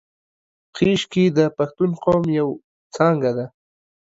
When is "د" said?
1.37-1.39